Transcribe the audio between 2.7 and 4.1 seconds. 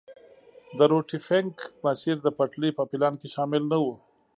په پلان کې شامل نه وو.